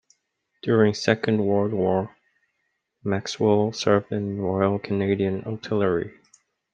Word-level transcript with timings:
During 0.63 0.95
Second 0.95 1.45
World 1.45 1.73
War, 1.73 2.15
Maxwell 3.03 3.71
served 3.71 4.11
in 4.11 4.37
the 4.37 4.41
Royal 4.41 4.79
Canadian 4.79 5.43
Artillery. 5.43 6.19